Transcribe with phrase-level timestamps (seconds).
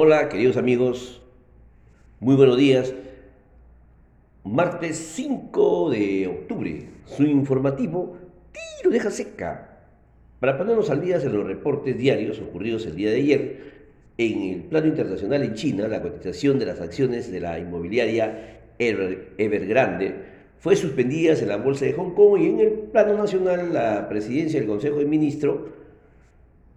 [0.00, 1.20] Hola, queridos amigos,
[2.20, 2.94] muy buenos días.
[4.44, 8.16] Martes 5 de octubre, su informativo
[8.52, 9.80] Tiro deja seca.
[10.38, 13.60] Para ponernos al día en los reportes diarios ocurridos el día de ayer,
[14.18, 20.14] en el plano internacional en China, la cotización de las acciones de la inmobiliaria Evergrande
[20.60, 24.60] fue suspendida en la bolsa de Hong Kong y en el plano nacional la presidencia
[24.60, 25.58] del Consejo de Ministros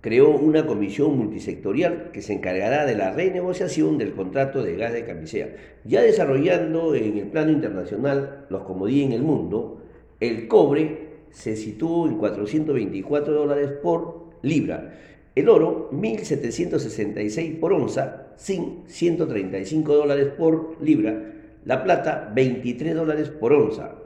[0.01, 5.05] creó una comisión multisectorial que se encargará de la renegociación del contrato de gas de
[5.05, 5.55] camisea.
[5.85, 9.83] Ya desarrollando en el plano internacional los comodí en el mundo,
[10.19, 14.99] el cobre se situó en 424 dólares por libra,
[15.35, 21.31] el oro 1.766 por onza, zinc 135 dólares por libra,
[21.63, 24.00] la plata 23 dólares por onza.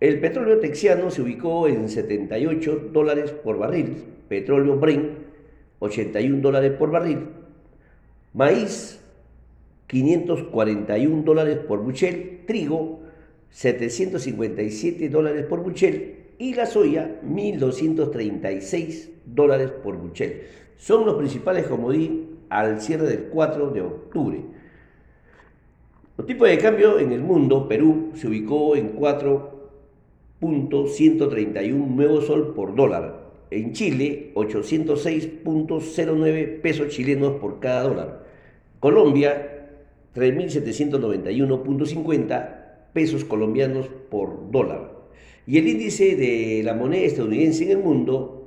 [0.00, 3.96] El petróleo texiano se ubicó en 78 dólares por barril,
[4.28, 5.18] petróleo Brent
[5.80, 7.26] 81 dólares por barril,
[8.32, 9.00] maíz
[9.88, 13.00] 541 dólares por buchel, trigo
[13.50, 20.42] 757 dólares por buchel y la soya 1.236 dólares por buchel.
[20.76, 24.40] Son los principales comodín al cierre del 4 de octubre.
[26.16, 28.90] Los tipos de cambio en el mundo, Perú se ubicó en
[30.40, 38.26] 4.131 nuevo sol por dólar, en Chile, 806.09 pesos chilenos por cada dólar.
[38.78, 39.70] Colombia,
[40.14, 42.56] 3.791.50
[42.92, 44.92] pesos colombianos por dólar.
[45.46, 48.46] Y el índice de la moneda estadounidense en el mundo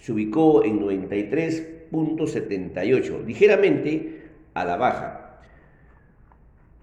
[0.00, 4.22] se ubicó en 93.78, ligeramente
[4.54, 5.42] a la baja.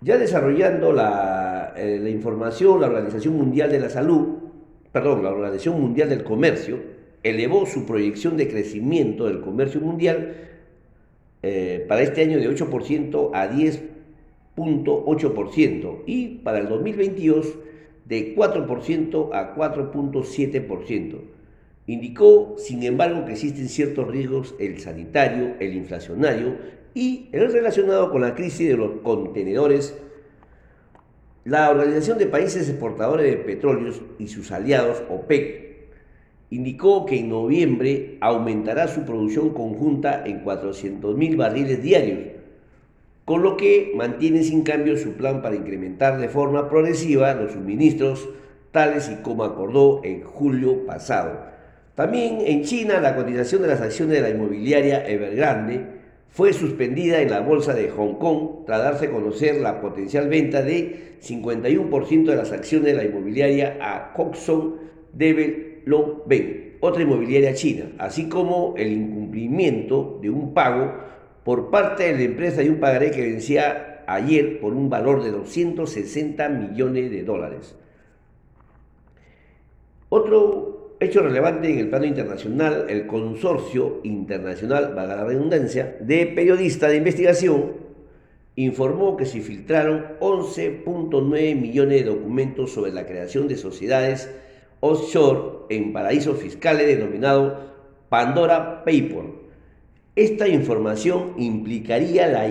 [0.01, 4.46] Ya desarrollando la, eh, la información, la Organización Mundial de la Salud,
[4.91, 6.79] perdón, la Organización Mundial del Comercio,
[7.23, 10.35] elevó su proyección de crecimiento del comercio mundial
[11.43, 17.55] eh, para este año de 8% a 10.8% y para el 2022
[18.05, 21.17] de 4% a 4.7%.
[21.87, 26.57] Indicó, sin embargo, que existen ciertos riesgos, el sanitario, el inflacionario
[26.93, 29.97] y el relacionado con la crisis de los contenedores.
[31.47, 35.87] La Organización de Países Exportadores de Petróleos y sus aliados, OPEC,
[36.49, 42.19] indicó que en noviembre aumentará su producción conjunta en 400.000 barriles diarios,
[43.23, 48.27] con lo que mantiene sin cambio su plan para incrementar de forma progresiva los suministros,
[48.73, 51.45] tales y como acordó en julio pasado.
[51.95, 55.96] También en China la cotización de las acciones de la inmobiliaria Evergrande
[56.29, 60.61] fue suspendida en la bolsa de Hong Kong tras darse a conocer la potencial venta
[60.61, 64.75] de 51% de las acciones de la inmobiliaria a Coxon
[65.13, 70.93] Devel lo ven, otra inmobiliaria china, así como el incumplimiento de un pago
[71.43, 75.31] por parte de la empresa de un pagaré que vencía ayer por un valor de
[75.31, 77.75] 260 millones de dólares.
[80.09, 86.91] Otro hecho relevante en el plano internacional, el consorcio internacional, valga la redundancia, de periodistas
[86.91, 87.87] de investigación
[88.57, 94.31] informó que se filtraron 11.9 millones de documentos sobre la creación de sociedades
[94.79, 97.75] offshore en paraísos fiscales denominado
[98.09, 99.47] Pandora Paper.
[100.15, 102.47] Esta información implicaría la,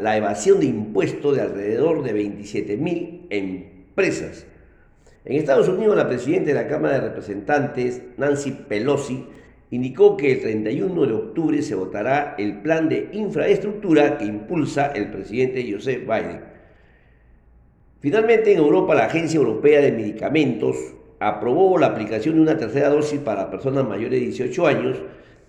[0.00, 4.46] la evasión de impuestos de alrededor de 27.000 empresas.
[5.24, 9.26] En Estados Unidos, la presidenta de la Cámara de Representantes, Nancy Pelosi,
[9.70, 15.10] indicó que el 31 de octubre se votará el plan de infraestructura que impulsa el
[15.10, 16.40] presidente Joseph Biden.
[18.00, 20.76] Finalmente, en Europa, la Agencia Europea de Medicamentos
[21.18, 24.96] aprobó la aplicación de una tercera dosis para personas mayores de 18 años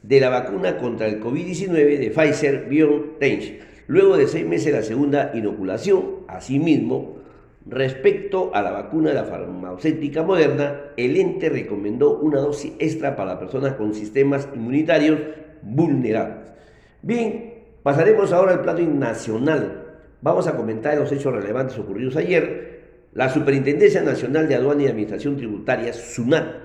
[0.03, 5.31] de la vacuna contra el COVID-19 de Pfizer BioNTech, luego de seis meses la segunda
[5.33, 6.25] inoculación.
[6.27, 7.20] Asimismo,
[7.65, 13.39] respecto a la vacuna de la farmacéutica moderna, el ente recomendó una dosis extra para
[13.39, 15.19] personas con sistemas inmunitarios
[15.61, 16.51] vulnerables.
[17.01, 19.99] Bien, pasaremos ahora al plano nacional.
[20.21, 22.71] Vamos a comentar los hechos relevantes ocurridos ayer
[23.13, 26.55] la Superintendencia Nacional de Aduana y Administración Tributaria, SUNAT,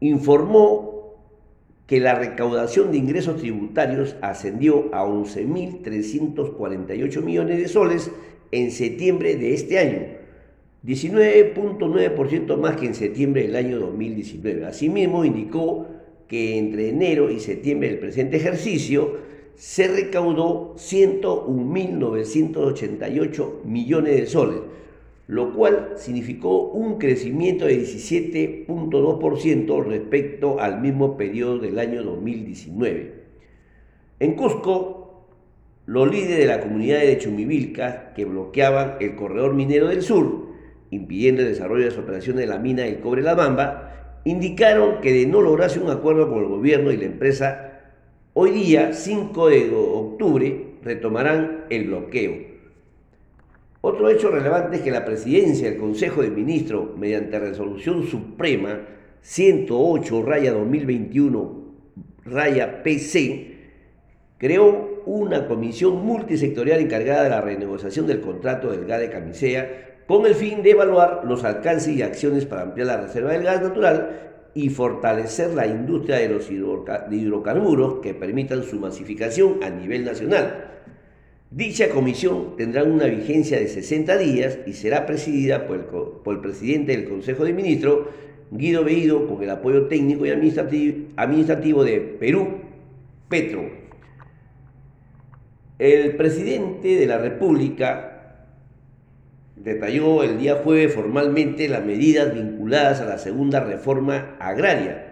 [0.00, 1.20] informó
[1.86, 8.10] que la recaudación de ingresos tributarios ascendió a 11.348 millones de soles
[8.52, 10.00] en septiembre de este año,
[10.84, 14.66] 19.9% más que en septiembre del año 2019.
[14.66, 15.88] Asimismo, indicó
[16.28, 24.60] que entre enero y septiembre del presente ejercicio se recaudó 101.988 millones de soles,
[25.28, 33.22] lo cual significó un crecimiento de 17.2% respecto al mismo periodo del año 2019.
[34.20, 35.01] En Cusco,
[35.86, 40.48] los líderes de la comunidad de Chumivilca que bloqueaban el corredor minero del sur,
[40.90, 45.12] impidiendo el desarrollo de las operaciones de la mina del cobre La Bamba, indicaron que
[45.12, 47.80] de no lograrse un acuerdo con el gobierno y la empresa,
[48.34, 52.52] hoy día, 5 de octubre, retomarán el bloqueo.
[53.80, 58.80] Otro hecho relevante es que la presidencia del Consejo de Ministros, mediante resolución suprema
[59.22, 61.62] 108 raya 2021
[62.24, 63.56] raya PC,
[64.38, 70.26] creó una comisión multisectorial encargada de la renegociación del contrato del gas de Camisea con
[70.26, 74.32] el fin de evaluar los alcances y acciones para ampliar la reserva del gas natural
[74.54, 80.68] y fortalecer la industria de los hidrocarburos que permitan su masificación a nivel nacional.
[81.50, 86.40] Dicha comisión tendrá una vigencia de 60 días y será presidida por el, por el
[86.40, 88.08] presidente del Consejo de Ministros,
[88.50, 92.48] Guido Beído, con el apoyo técnico y administrativo de Perú,
[93.28, 93.81] Petro.
[95.82, 98.36] El presidente de la República
[99.56, 105.08] detalló el día jueves formalmente las medidas vinculadas a la segunda reforma agraria.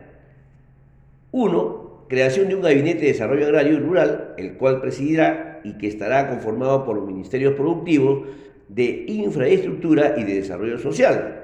[1.32, 5.88] Uno, creación de un gabinete de desarrollo agrario y rural, el cual presidirá y que
[5.88, 8.28] estará conformado por los ministerios productivos
[8.68, 11.40] de infraestructura y de desarrollo social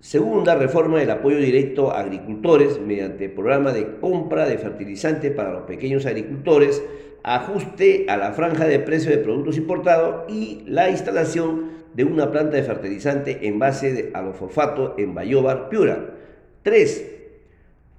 [0.00, 5.64] Segunda, reforma del apoyo directo a agricultores mediante programa de compra de fertilizantes para los
[5.64, 6.82] pequeños agricultores,
[7.22, 12.56] ajuste a la franja de precio de productos importados y la instalación de una planta
[12.56, 16.14] de fertilizante en base a los fosfatos en Bayobar, Piura.
[16.62, 17.04] Tres,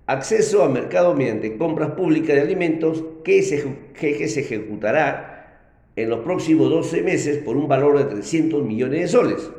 [0.08, 3.64] acceso a mercado mediante compras públicas de alimentos que se,
[3.94, 5.32] que se ejecutará
[5.96, 9.52] en los próximos 12 meses por un valor de 300 millones de soles.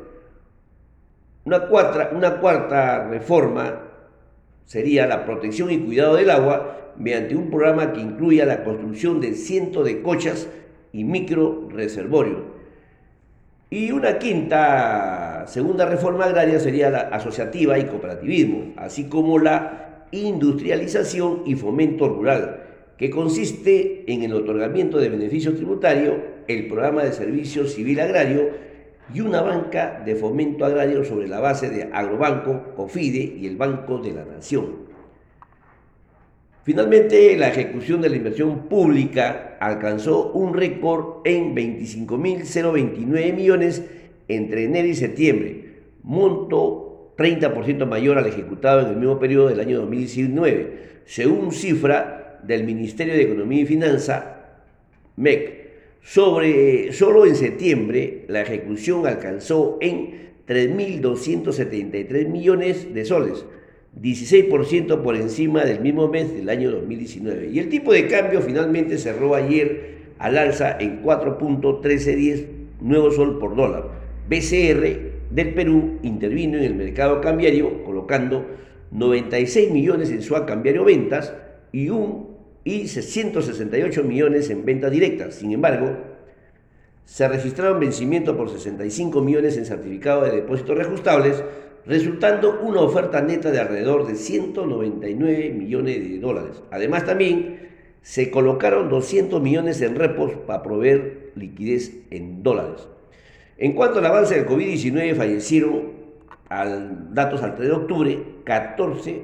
[1.45, 1.67] Una
[2.13, 3.92] una cuarta reforma
[4.65, 9.33] sería la protección y cuidado del agua mediante un programa que incluya la construcción de
[9.33, 10.47] cientos de cochas
[10.91, 12.39] y micro reservorios.
[13.69, 21.41] Y una quinta, segunda reforma agraria sería la asociativa y cooperativismo, así como la industrialización
[21.47, 22.63] y fomento rural,
[22.97, 26.17] que consiste en el otorgamiento de beneficios tributarios,
[26.47, 28.51] el programa de servicio civil agrario,
[29.11, 33.97] y una banca de fomento agrario sobre la base de Agrobanco, COFIDE y el Banco
[33.97, 34.83] de la Nación.
[36.63, 43.83] Finalmente, la ejecución de la inversión pública alcanzó un récord en 25.029 millones
[44.29, 49.81] entre enero y septiembre, monto 30% mayor al ejecutado en el mismo periodo del año
[49.81, 54.37] 2019, según cifra del Ministerio de Economía y Finanza,
[55.17, 55.62] MEC.
[56.03, 63.45] Sobre, solo en septiembre la ejecución alcanzó en 3.273 millones de soles,
[64.01, 67.51] 16% por encima del mismo mes del año 2019.
[67.53, 72.47] Y el tipo de cambio finalmente cerró ayer al alza en 4.1310
[72.81, 73.89] nuevo sol por dólar.
[74.27, 78.45] BCR del Perú intervino en el mercado cambiario colocando
[78.91, 81.33] 96 millones en su cambiario ventas
[81.71, 82.32] y un
[82.63, 85.35] y 168 millones en ventas directas.
[85.35, 85.97] Sin embargo,
[87.05, 91.43] se registraron vencimientos por 65 millones en certificados de depósitos reajustables,
[91.85, 96.61] resultando una oferta neta de alrededor de 199 millones de dólares.
[96.71, 97.69] Además, también
[98.01, 102.87] se colocaron 200 millones en repos para proveer liquidez en dólares.
[103.57, 105.91] En cuanto al avance del COVID-19, fallecieron,
[106.49, 109.21] al, datos al 3 de octubre, 14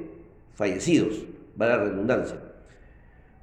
[0.54, 1.24] fallecidos,
[1.60, 2.49] va la redundancia.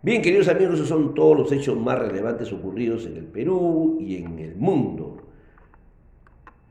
[0.04, 4.18] Bien, queridos amigos, esos son todos los hechos más relevantes ocurridos en el Perú y
[4.18, 5.18] en el mundo.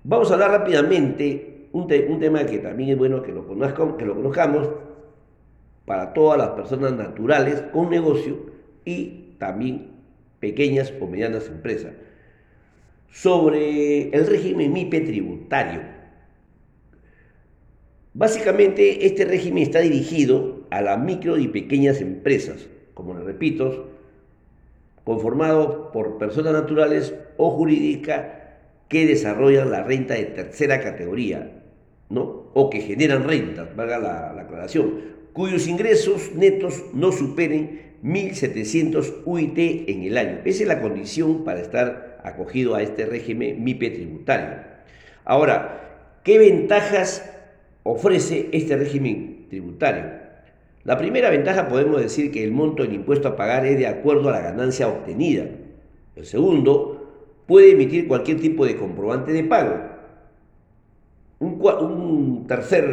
[0.04, 3.44] Vamos a hablar rápidamente un, un tema que también es bueno que lo,
[3.96, 4.68] que lo conozcamos
[5.84, 8.46] para todas las personas naturales con negocio
[8.84, 9.90] y también
[10.38, 11.94] pequeñas o medianas empresas.
[13.10, 15.80] Sobre el régimen MIPE tributario.
[18.14, 23.90] Básicamente este régimen está dirigido a las micro y pequeñas empresas como les repito,
[25.04, 28.24] conformado por personas naturales o jurídicas
[28.88, 31.62] que desarrollan la renta de tercera categoría,
[32.08, 32.46] ¿no?
[32.54, 34.94] O que generan rentas, valga la, la aclaración,
[35.34, 40.38] cuyos ingresos netos no superen 1.700 UIT en el año.
[40.46, 44.56] Esa es la condición para estar acogido a este régimen MIPE tributario.
[45.26, 47.30] Ahora, ¿qué ventajas
[47.82, 50.25] ofrece este régimen tributario?
[50.86, 54.28] La primera ventaja podemos decir que el monto del impuesto a pagar es de acuerdo
[54.28, 55.44] a la ganancia obtenida.
[56.14, 59.80] El segundo, puede emitir cualquier tipo de comprobante de pago.
[61.40, 62.84] Un, tercer,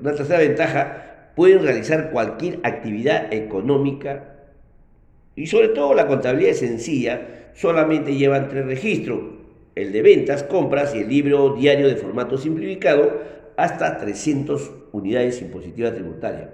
[0.00, 4.30] una tercera ventaja, pueden realizar cualquier actividad económica
[5.36, 9.20] y sobre todo la contabilidad es sencilla, solamente llevan tres registros,
[9.74, 13.20] el de ventas, compras y el libro diario de formato simplificado
[13.58, 16.48] hasta 300 unidades impositivas tributarias.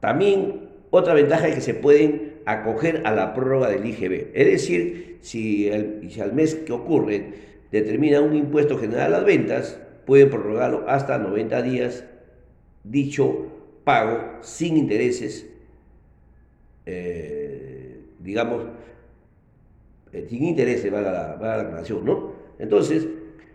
[0.00, 4.30] También otra ventaja es que se pueden acoger a la prórroga del IGB.
[4.34, 7.34] Es decir, si, al mes que ocurre
[7.70, 12.04] determina un impuesto general a las ventas, pueden prorrogarlo hasta 90 días
[12.84, 13.48] dicho
[13.84, 15.46] pago sin intereses,
[16.86, 18.64] eh, digamos,
[20.12, 22.32] eh, sin intereses, va la, la aclaración, ¿no?
[22.58, 23.06] Entonces,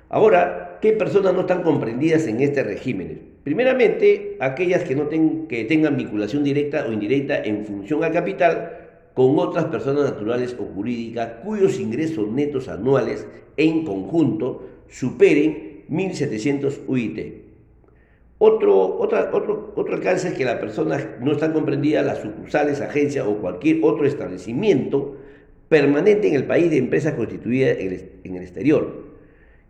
[0.09, 3.21] ahora, ¿qué personas no están comprendidas en este régimen?
[3.45, 8.79] Primeramente, aquellas que, no tengan vinculación directa o indirecta en función al capital
[9.13, 13.25] con otras personas naturales o jurídicas cuyos ingresos netos anuales
[13.55, 17.19] en conjunto superen 1.700 UIT.
[18.39, 23.25] Otro, otra, otro, otro alcance es que las personas no están comprendidas las sucursales, agencias
[23.25, 25.15] o cualquier otro establecimiento
[25.69, 29.12] permanente en el país de empresas constituidas en el exterior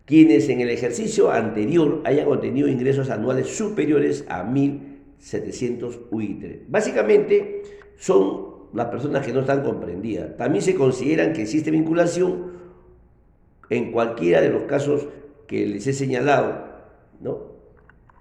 [0.06, 6.68] quienes en el ejercicio anterior hayan obtenido ingresos anuales superiores a 1.700 UIT.
[6.68, 7.62] Básicamente
[7.96, 10.36] son las personas que no están comprendidas.
[10.36, 12.52] También se consideran que existe vinculación
[13.70, 15.06] en cualquiera de los casos
[15.46, 16.66] que les he señalado.
[17.20, 17.54] ¿no?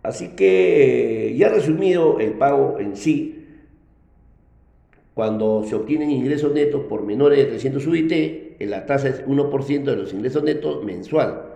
[0.04, 3.40] Así que ya resumido el pago en sí,
[5.14, 9.96] cuando se obtienen ingresos netos por menores de 300 UIT, la tasa es 1% de
[9.96, 11.53] los ingresos netos mensual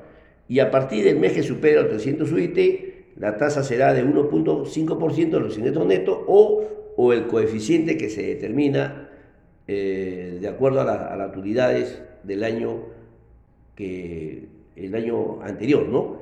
[0.50, 5.30] y a partir del mes que supera los 300 UIT, la tasa será de 1.5%
[5.30, 6.64] de los ingresos netos o,
[6.96, 9.10] o, el coeficiente que se determina
[9.68, 12.84] eh, de acuerdo a, las autoridades del año,
[13.76, 16.20] que, el año anterior, ¿no?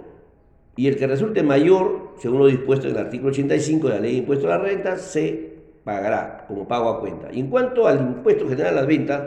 [0.77, 4.11] Y el que resulte mayor, según lo dispuesto en el artículo 85 de la Ley
[4.13, 5.53] de Impuesto a la Renta, se
[5.83, 7.29] pagará como pago a cuenta.
[7.31, 9.23] Y en cuanto al impuesto general a las ventas,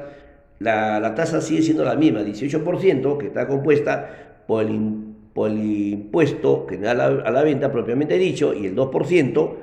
[0.58, 6.78] la, la tasa sigue siendo la misma, 18%, que está compuesta por el, impuesto que
[6.78, 9.54] da a la venta propiamente dicho y el 2%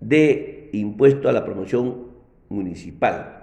[0.00, 2.06] de impuesto a la promoción
[2.48, 3.36] municipal.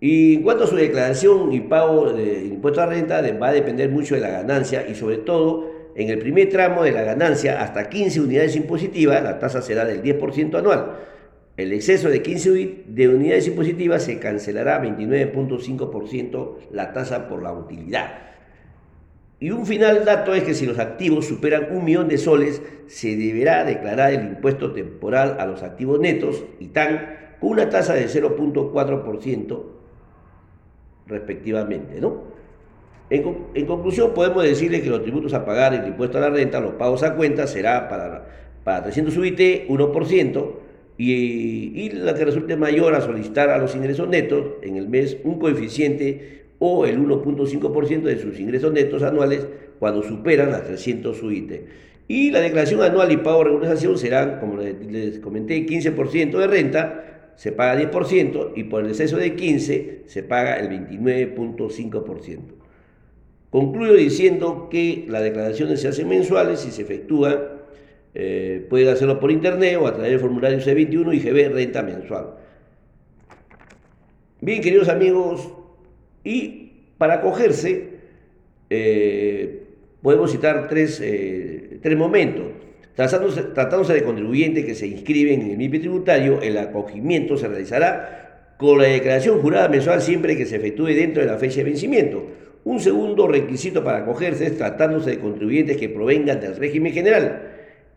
[0.00, 3.52] Y en cuanto a su declaración y pago de impuesto a la renta, va a
[3.52, 7.62] depender mucho de la ganancia y sobre todo en el primer tramo de la ganancia
[7.62, 10.96] hasta 15 unidades impositivas, la tasa será del 10% anual.
[11.56, 18.28] El exceso de 15 de unidades impositivas se cancelará 29.5% la tasa por la utilidad.
[19.40, 23.16] Y un final dato es que si los activos superan un millón de soles, se
[23.16, 28.06] deberá declarar el impuesto temporal a los activos netos y tan con una tasa de
[28.08, 29.62] 0.4%
[31.06, 32.00] respectivamente.
[32.00, 32.24] ¿no?
[33.10, 36.74] En, conclusión, podemos decirle que los tributos a pagar, el impuesto a la renta, los
[36.74, 38.26] pagos a cuenta, será para,
[38.64, 40.50] para 300 UIT 1%,
[40.98, 45.16] y, y la que resulte mayor a solicitar a los ingresos netos en el mes
[45.22, 49.46] un coeficiente o el 1.5% de sus ingresos netos anuales
[49.78, 51.52] cuando superan las 300 UIT.
[52.08, 57.32] Y la declaración anual y pago de regularización serán, como les comenté, 15% de renta,
[57.36, 62.38] se paga 10% y por el exceso de 15 se paga el 29.5%.
[63.50, 67.38] Concluyo diciendo que las declaraciones se hacen mensuales y se efectúan,
[68.14, 72.34] eh, pueden hacerlo por internet o a través del formulario C21 y GB renta mensual.
[74.40, 75.52] Bien, queridos amigos,
[76.28, 77.84] y para acogerse,
[78.68, 79.62] eh,
[80.02, 82.44] podemos citar tres, eh, tres momentos.
[82.94, 88.54] Tratándose, tratándose, de contribuyentes que se inscriben en el MIPI tributario, el acogimiento se realizará
[88.58, 92.26] con la declaración jurada mensual siempre que se efectúe dentro de la fecha de vencimiento.
[92.64, 97.52] Un segundo requisito para acogerse es tratándose de contribuyentes que provengan del régimen general.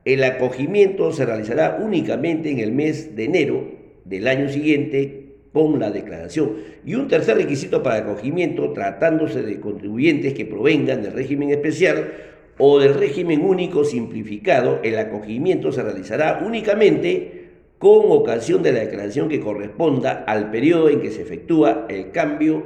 [0.05, 3.71] El acogimiento se realizará únicamente en el mes de enero
[4.05, 5.20] del año siguiente
[5.53, 6.57] con la declaración.
[6.85, 12.11] Y un tercer requisito para acogimiento, tratándose de contribuyentes que provengan del régimen especial
[12.57, 19.27] o del régimen único simplificado, el acogimiento se realizará únicamente con ocasión de la declaración
[19.27, 22.63] que corresponda al periodo en que se efectúa el cambio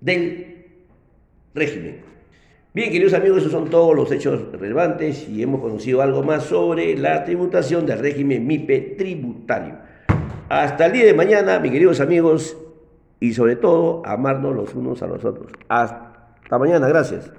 [0.00, 0.66] del
[1.54, 2.00] régimen.
[2.74, 6.96] Bien, queridos amigos, esos son todos los hechos relevantes y hemos conocido algo más sobre
[6.96, 9.76] la tributación del régimen MIPE tributario.
[10.52, 12.58] Hasta el día de mañana, mis queridos amigos,
[13.20, 15.50] y sobre todo, amarnos los unos a los otros.
[15.70, 17.30] Hasta mañana, gracias.